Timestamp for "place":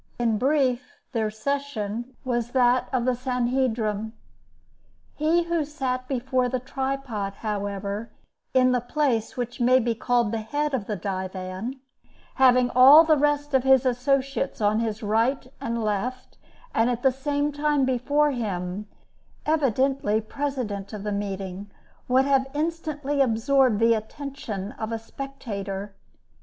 8.81-9.37